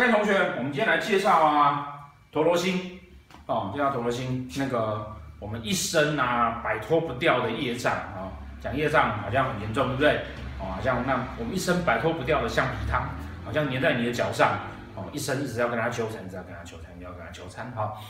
[0.00, 2.98] 各位同学我们今天来介绍啊，陀罗星
[3.44, 8.32] 哦，介绍陀罗星那个我们一生啊摆脱不掉的业障啊，
[8.62, 10.22] 讲业障好像很严重，对不对？
[10.58, 13.10] 哦，好像那我们一生摆脱不掉的橡皮汤，
[13.44, 14.60] 好像粘在你的脚上，
[14.96, 18.02] 哦，一生一直要跟他纠缠，一直要跟他纠缠，要跟他纠缠，好，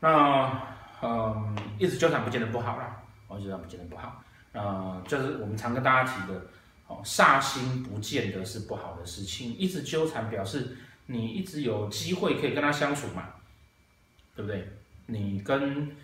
[0.00, 0.50] 那
[1.02, 2.96] 嗯，一直纠缠不见得不好啦，
[3.28, 4.20] 哦，一直纠缠不见得不好，
[4.54, 6.40] 呃，就是我们常跟大家提的。
[6.88, 13.28] 哦煞星不见得是不好的事情，一直纠缠表示你一直有机会可以跟他相处嘛，
[14.34, 14.68] 对不对？
[15.06, 15.94] 你跟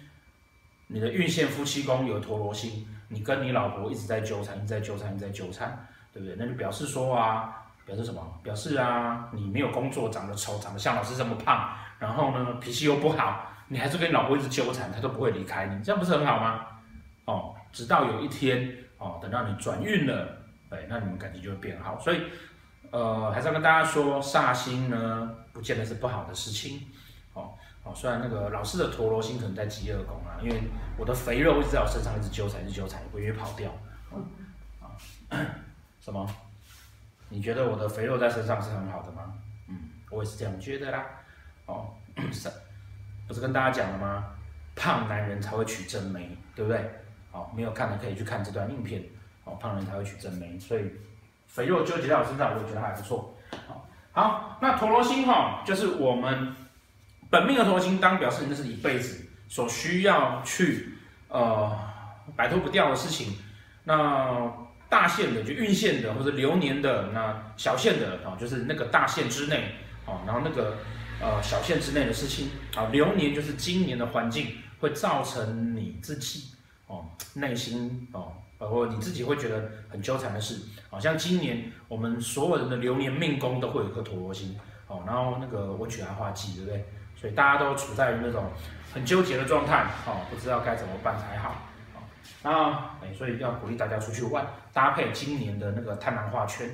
[0.89, 6.37] 你的运线夫妻宫有陀罗星，你跟你老婆一直在纠缠，一直在纠缠，一直在纠缠，对不对？
[6.39, 8.41] 那就表示说啊，表示什么？
[8.43, 16.67] 表示啊，你没有工作，长得丑，长得像老师这么胖，然后呢，脾气又不好，你还是跟你老婆一直纠缠，他都不会离开你，这样不是很好吗？
[17.25, 20.37] 哦，直到有一天哦，等到你转运了。
[20.71, 22.21] 哎，那你们感情就会变好，所以，
[22.91, 26.87] 呃，还是要跟大家说，煞星呢，不见得是不好的事情，
[27.35, 27.53] 哦，
[27.85, 30.63] 哦，虽然那个老师的陀螺星可能在疾厄宫啊，因为
[30.97, 33.71] 我的肥肉一直在我身上一直纠缠，一直纠缠，不愿意跑掉，
[34.81, 34.97] 啊，
[36.01, 36.27] 什么？
[37.29, 39.35] 你觉得我的肥肉在身上是很好的吗？
[39.69, 41.05] 嗯，我也是这样觉得啦，
[41.67, 41.91] 哦，
[42.33, 42.51] 是，
[43.27, 44.25] 不是跟大家讲了吗？
[44.75, 46.91] 胖男人才会娶真美，对不对？
[47.31, 49.03] 好，没有看的可以去看这段影片。
[49.45, 50.85] 哦胖人才会娶真美，所以
[51.49, 53.37] 肥肉纠结在我身上，我觉得还不错。
[54.13, 56.55] 好，那陀罗星哈，就是我们
[57.31, 60.95] 本命的陀罗星，当表示那是一辈子所需要去
[61.29, 61.77] 呃
[62.37, 63.37] 摆脱不掉的事情。
[63.85, 64.53] 那
[64.89, 70.79] 大限的就运线的，或者流年的，那小限的啊，就是那个大限之内啊，然后那个
[71.21, 76.51] 呃小限之内的事情啊，流年就是今年的环境会造成你自己
[76.87, 78.33] 哦内心哦。
[78.59, 80.61] 呃，或你自己会觉得很纠缠的事，
[80.91, 84.59] 好像今年我们所有人的流年命宫都会有一颗陀罗星，
[84.89, 86.85] 哦，然后那个文曲还化忌，对不对？
[87.15, 88.51] 所以大家都处在于那种
[88.93, 91.55] 很纠结的状态，哦，不知道该怎么办才好，
[92.43, 96.69] 啊，哎，所以要鼓励大家出去玩，搭配今年的那个贪狼化圈，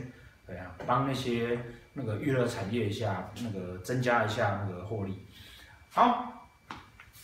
[0.47, 1.59] 对啊，帮那些
[1.93, 5.27] 那个娱乐产业一下，那个增加一下那个获利，
[5.91, 6.31] 好。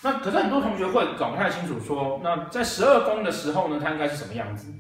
[0.03, 4.73] 那可是很多同学会搞不太清楚说，那在十二宫的时候呢，它应该是什么样子？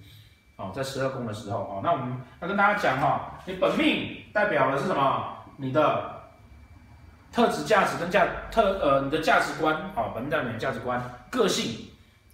[0.56, 5.36] 哦，在十二宫的时候，哦，那我们要跟大家讲哈，你本命代表的是什么？
[5.56, 6.22] 你的
[7.32, 11.88] 特质、价值跟价特呃，你的价值观，哦，本命代表你的价值观、个性，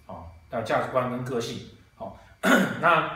[0.05, 1.59] 哦，代表价值观跟个性，
[1.97, 2.13] 哦，
[2.81, 3.11] 那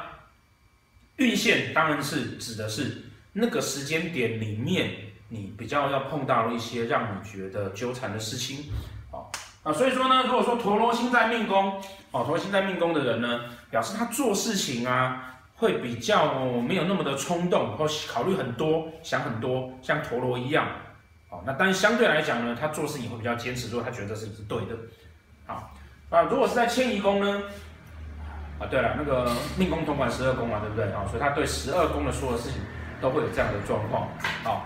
[1.18, 4.92] 运线当然是指的是那个时间点里面，
[5.30, 8.72] 你比较要碰到一些让你觉得纠缠的事情，
[9.64, 11.80] 啊，所以说呢，如果说陀罗星在命宫，
[12.10, 16.34] 哦，陀罗星在命宫的人呢，表示他做事情啊，会比较
[16.68, 20.66] 没有那么的冲动，或考虑很多，想很多，像陀罗一样，
[21.30, 24.76] 哦，那但是相对来讲呢，他做事情会比较坚持，如果他觉得事情是对的，
[25.46, 25.72] 好，
[26.10, 27.44] 啊，如果是在迁移宫呢，
[28.60, 30.86] 啊，对了，那个命宫统管十二宫嘛，对不对？
[30.92, 32.60] 啊，所以他对十二宫的所有事情
[33.00, 34.08] 都会有这样的状况，
[34.44, 34.66] 好。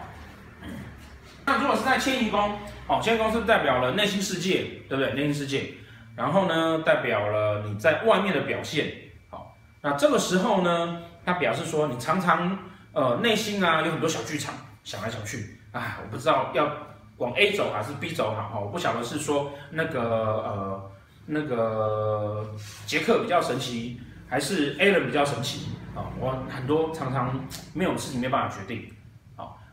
[1.45, 2.57] 那如果是在迁移宫，
[2.87, 5.13] 哦，迁移宫是代表了内心世界，对不对？
[5.13, 5.73] 内心世界，
[6.15, 8.91] 然后呢，代表了你在外面的表现，
[9.29, 12.57] 好，那这个时候呢，它表示说你常常
[12.93, 16.71] 呃内心啊有很多小剧场，想来想去，啊，我不知道要
[17.17, 20.91] 往 A 走还是 B 走好，哈，我不晓得是说那个呃
[21.27, 22.43] 那个
[22.87, 27.39] 杰克比较神奇，还是 A 人比较神奇，啊，我很多常常
[27.73, 28.91] 没有事情没办法决定。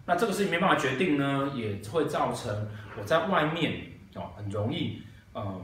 [0.05, 2.69] 那这个事情没办法决定呢，也会造成
[2.99, 3.81] 我在外面
[4.15, 5.03] 哦，很容易
[5.35, 5.63] 嗯，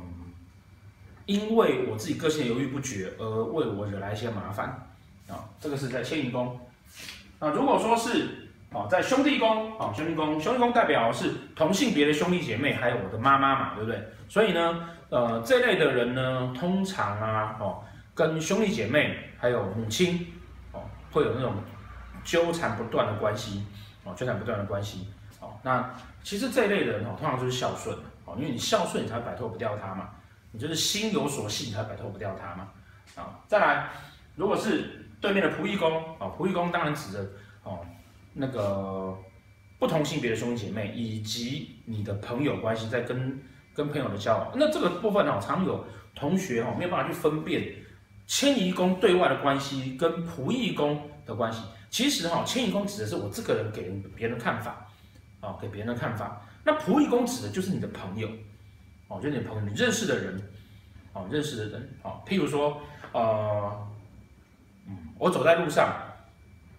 [1.26, 4.88] 因为我自己个性犹豫不决而为我惹来一些麻烦
[5.28, 5.44] 啊。
[5.58, 6.58] 这个是在迁移宫。
[7.40, 14.00] 那如果说是哦，在兄弟宫啊，兄弟宫，兄弟宫代表是同性别的兄弟姐妹，还有我的妈妈嘛，对不对？
[14.28, 17.82] 所以呢，呃，这类的人呢，通常啊，哦，
[18.14, 20.26] 跟兄弟姐妹还有母亲
[20.72, 21.54] 哦，会有那种
[22.22, 23.64] 纠缠不断的关系。
[24.08, 25.06] 哦，纠缠不断的关系，
[25.40, 27.94] 哦，那其实这一类人哦，通常就是孝顺，
[28.24, 30.08] 哦，因为你孝顺，你才摆脱不掉他嘛，
[30.50, 32.70] 你就是心有所系，你才摆脱不掉他嘛，
[33.16, 33.90] 啊，再来，
[34.34, 37.28] 如果是对面的仆役宫，啊，仆役宫当然指的
[37.64, 37.84] 哦，
[38.32, 39.14] 那个
[39.78, 43.38] 不同性别的兄弟姐妹以及你的朋友关系，在跟
[43.74, 45.84] 跟朋友的交往，那这个部分呢，常有
[46.14, 47.74] 同学哈没有办法去分辨
[48.26, 51.62] 迁移宫对外的关系跟仆役宫的关系。
[51.90, 54.86] 其实哈，迁移宫指的是我这个人给别人的看法，
[55.40, 56.42] 啊，给别人的看法。
[56.64, 58.28] 那仆役宫指的就是你的朋友，
[59.08, 60.38] 哦，就是你朋友，你认识的人，
[61.14, 62.80] 哦，认识的人，哦，譬如说，
[63.12, 63.88] 呃，
[64.86, 65.90] 嗯，我走在路上，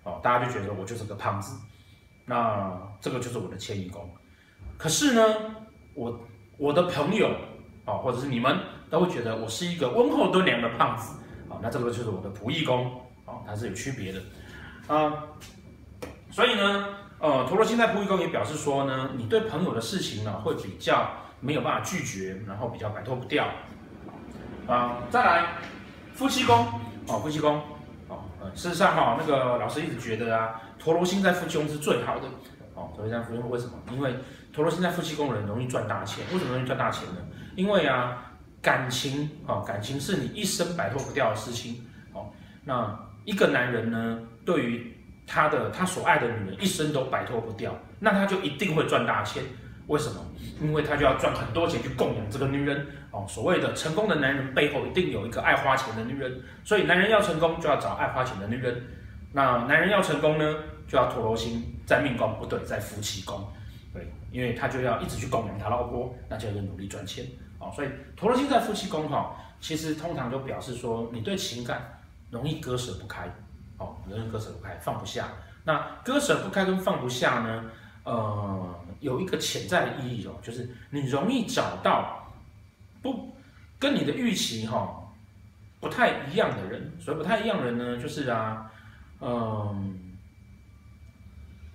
[0.03, 1.57] 哦，大家就觉得我就是个胖子，
[2.25, 4.07] 那这个就是我的迁移宫。
[4.77, 5.55] 可是呢，
[5.95, 6.27] 我
[6.57, 7.35] 我的朋友
[7.85, 8.59] 啊，或者是你们
[8.91, 11.17] 都会觉得我是一个温厚敦良的胖子
[11.49, 14.21] 啊，那这个就是我的仆役宫啊，它是有区别的
[14.89, 15.23] 啊。
[16.31, 16.85] 所以呢，
[17.19, 21.09] 呃，陀罗星在仆役宫也表示说呢，你对朋友的事情呢会比较
[21.39, 23.47] 没有办法拒绝，然后比较摆脱不掉
[24.67, 24.97] 啊。
[25.09, 25.45] 再来，
[26.13, 26.67] 夫妻宫
[27.07, 27.55] 哦，夫妻宫
[28.07, 28.13] 啊，
[28.53, 32.27] 事实上哈，那个老师一直觉得啊，陀罗星在夫妻宫是最好的。
[32.75, 33.73] 哦，陀螺星在夫妻宫为什么？
[33.91, 34.15] 因为
[34.53, 36.23] 陀罗星在夫妻宫的人容易赚大钱。
[36.31, 37.21] 为什么容易赚大钱呢？
[37.55, 38.31] 因为啊，
[38.61, 41.85] 感情啊，感情是你一生摆脱不掉的事情。
[42.13, 42.27] 哦，
[42.63, 44.19] 那一个男人呢，
[44.49, 44.91] 对于
[45.27, 49.43] 他的他所爱的女人一生都摆脱不掉，那他就一定会赚大钱。
[49.85, 50.25] 为什么？
[50.59, 52.83] 因为他就要赚很多钱去供养这个女人。
[53.11, 56.41] 哦，所谓的成功的男人背后一定有一个爱花钱的女人。
[56.63, 58.81] 所以男人要成功就要找爱花钱的女人。
[59.31, 60.55] 那男人要成功呢，
[60.87, 63.47] 就要陀罗星在命宫，不对，在夫妻宫，
[63.93, 67.23] 对，因为他就要一直去供养他老婆，那就要努力赚钱，
[67.59, 72.01] 哦，所以陀罗星在夫妻宫哈，其实通常就表示说你对情感
[72.31, 73.31] 容易割舍不开，
[73.79, 75.27] 哦，容易割舍不开，放不下。
[75.63, 77.65] 那割舍不开跟放不下呢，
[78.03, 82.31] 呃，有一个潜在的意义哦，就是你容易找到
[83.01, 83.35] 不
[83.79, 85.01] 跟你的预期哈
[85.79, 88.65] 不太一样的人，所以不太一样的人呢，就是啊。
[89.21, 90.15] 嗯，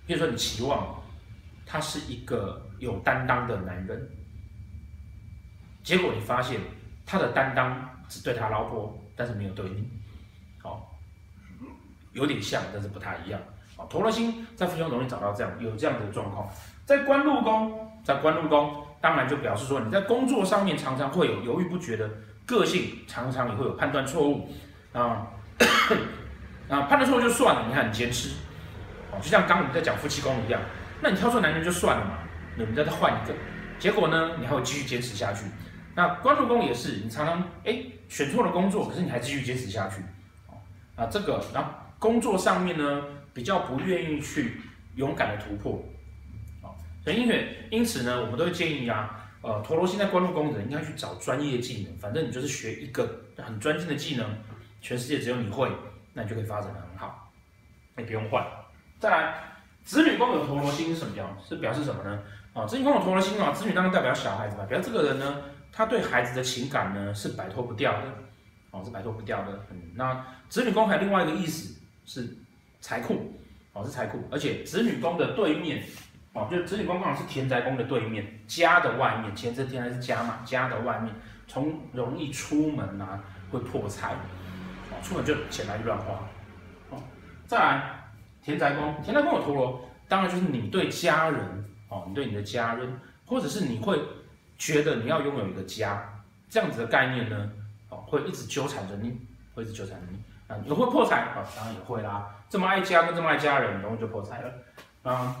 [0.07, 0.99] 比如说你期望
[1.63, 4.09] 他是一个有担当的男人，
[5.83, 6.59] 结果你发现
[7.05, 9.87] 他的担当只对他老婆，但是没有对你，
[12.15, 13.39] 有点像，但是不太一样。
[13.77, 16.49] 啊，陀罗星在夫妻宫容易找到这样有这样的状况，
[16.85, 22.09] 在官禄宫，在官禄宫，当然就表示说你在工作上面常常会有犹豫不决的
[22.45, 24.49] 个性，常常也会有判断错误
[24.93, 25.27] 啊。
[26.67, 28.29] 啊，判断错误就算了，你还很坚持，
[29.11, 30.59] 哦，就像刚我们在讲夫妻宫一样，
[31.01, 32.17] 那你挑错男人就算了嘛，
[32.57, 33.33] 你们再换一个，
[33.77, 35.45] 结果呢，你还会继续坚持下去。
[35.93, 40.01] 那官禄宫也是，你常常哎选错了工作，可是你还继续坚持下去，
[40.95, 41.69] 啊这个，然后
[41.99, 43.03] 工作上面呢
[43.33, 44.61] 比较不愿意去
[44.95, 45.83] 勇敢的突破，
[46.61, 46.71] 啊，
[47.03, 47.29] 所以因
[47.71, 54.25] 因此呢，我们都会建议啊，呃，陀螺星在官禄宫的人应该去找专业技能，反正你就是学一个很专精的技能，
[54.81, 55.69] 全世界只有你会。
[56.17, 57.29] 那你就可以发展的很好，
[57.97, 58.41] 你不用换。
[58.99, 59.35] 再来，
[59.83, 61.37] 子女宫有陀螺星是什么表？
[61.45, 62.21] 是表示什么呢？
[62.53, 65.41] 啊，子女宫有陀螺星啊，子女当然代表小孩子嘛，表示这个人呢，
[65.73, 68.13] 他对孩子的情感呢是摆脱不掉的，
[68.71, 69.59] 哦，是摆脱不掉的。
[69.71, 72.35] 嗯，那子女宫还有另外一个意思是
[72.79, 73.33] 财库，
[73.73, 75.83] 哦，是财库，而且子女宫的对面，
[76.33, 81.13] 哦，就子女宫刚好是田宅宫的对面，家的外面，前这天还是家嘛，家的外面，
[81.47, 84.15] 从容易出门啊，会破财。
[85.03, 86.13] 出门就钱来乱花，
[86.89, 87.03] 哦，
[87.45, 88.03] 再来
[88.41, 91.41] 田宅宫，田宅宫有陀螺，当然就是你对家人，
[91.89, 93.99] 哦，你对你的家人，或者是你会
[94.57, 97.51] 觉得你要拥有一个家，这样子的概念呢，
[97.89, 99.19] 哦，会一直纠缠着你，
[99.53, 104.53] 会一直纠缠着你，啊，你会破财，啊，当然也会啦，这么爱家跟这么爱家人，容易就破财了，
[105.03, 105.35] 啊，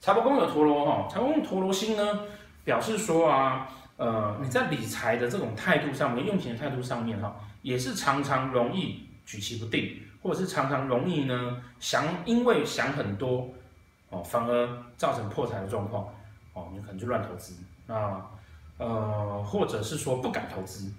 [0.00, 2.20] 财帛宫有陀螺，哈，财帛宫陀罗星呢，
[2.64, 7.34] 表示说啊，呃，你在理财的这种态度上面，用钱的态度上面，哈。
[7.62, 13.48] 也是常常容易举棋不定，或者是常常容易呢想，因为想很多
[14.10, 16.06] 哦，反而造成破财的状况。
[16.52, 17.54] 哦，你可能就乱投资，
[17.86, 18.22] 那
[18.76, 20.92] 呃，或者是说不敢投资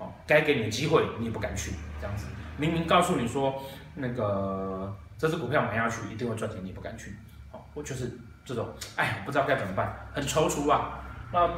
[0.00, 2.26] 哦，该给你的机会你也不敢去，这样子，
[2.56, 3.62] 明明告诉你说
[3.94, 7.14] 那个这支股票买下去一定会赚钱，你也不敢去，
[7.52, 10.98] 哦，我就是这种，哎，不知道该怎么办，很踌躇啊。
[11.32, 11.48] 那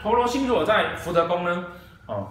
[0.00, 1.66] 陀罗星如果在福德宫呢，
[2.06, 2.28] 哦。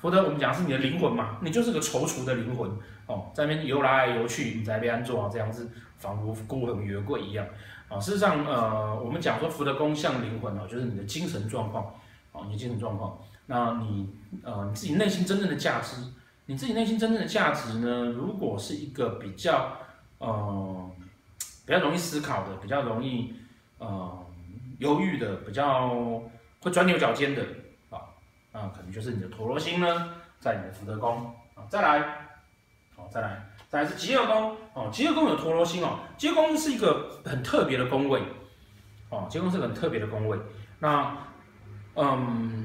[0.00, 2.70] 福德，我们讲是你的灵魂嘛，你就是个踌躇的灵魂
[3.06, 7.44] 哦，在那边游来游去，你在那边安坐啊，这样子仿佛孤魂野鬼一样
[7.88, 7.98] 啊。
[7.98, 11.92] 事实上，呃，我们讲说福德宫像灵魂哦，就是你的精神状况
[12.30, 13.18] 哦，你的精神状况。
[13.50, 14.06] 那你
[14.42, 15.96] 呃，你自己内心真正的价值，
[16.44, 18.04] 你自己内心真正的价值呢？
[18.04, 19.72] 如果是一个比较
[20.18, 20.90] 呃
[21.64, 23.32] 比较容易思考的，比较容易
[23.78, 24.26] 呃
[24.78, 25.88] 犹豫的，比较
[26.60, 27.42] 会钻牛角尖的。
[27.88, 28.00] 啊，
[28.52, 32.00] 那可能就是你的陀螺星呢，在你的福德宫啊，再来，
[32.96, 38.20] 哦，再来，再来是疾厄宫哦，疾厄宫有陀螺星哦，疾厄宫是一个很特别的宫位，
[39.08, 40.38] 哦，疾厄宫是个很特别的宫位。
[40.80, 41.16] 那，
[41.94, 42.57] 嗯，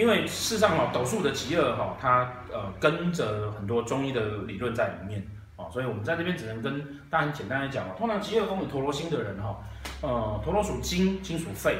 [0.00, 5.22] 因为事实上哦，斗数的疾厄哈，它呃跟着很多中医的理论在里面
[5.56, 9.58] 哦，所以我们在这边只能跟大家很简单的讲哦，通常疾厄宫有陀罗星的人哈，
[10.00, 11.76] 呃，陀罗属金，金属肺。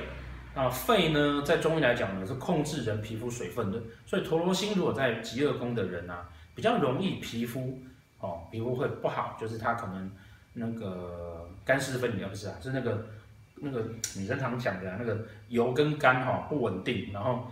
[0.53, 7.81] 啊，肺呢，在中医来讲呢，是控制人皮肤水分的，所以陀罗星如果在疾厄宫的人啊，比较容易皮肤
[8.19, 10.11] 哦，皮肤会不好，就是他可能
[10.55, 13.07] 那个干湿分离，不是啊，是那个
[13.55, 13.81] 那个
[14.17, 15.17] 女生常讲的那个
[15.49, 17.47] 油跟肝哈不稳定，然后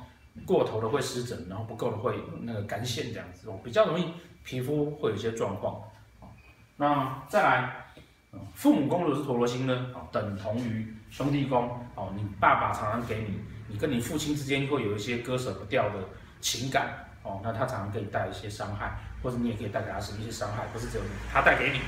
[0.47, 4.13] 过头的会湿疹，然后不够的会那个肝腺这样子，比较容易
[4.45, 5.81] 皮肤会有一些状况。
[6.77, 7.87] 那再来，
[8.55, 15.95] 父母宫如果是陀罗星呢，等同于兄弟宫哦，你爸爸常常给你，你跟你父亲之间会有一些割舍不掉的
[16.41, 21.81] 情感哦，那他常常给你带一些伤害，或者你也可以带给他一些伤害，不是只有他带给你。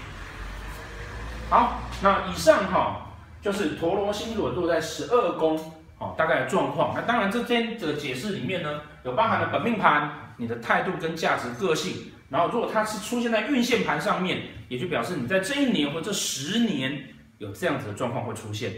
[1.49, 3.07] 好，那以上哈。
[3.43, 5.59] 就是陀罗星如果落在十二宫，
[6.01, 6.95] 哦，大概的状况。
[6.95, 12.11] 那当然，这边的解释里面呢，有包含了本命盘、你的态度跟价值、个性。
[12.31, 17.05] 然后，如果它是出现在运线盘上面，也就表示你在这一年或这十年
[17.39, 18.73] 有这样子的状况会出现。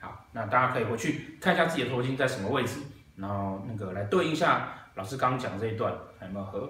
[0.00, 2.80] 好，那大家可以回去看一下自己的头巾在什么位置，
[3.14, 6.68] 然后那个来对应一下老师刚刚讲的这一段，还有没有合？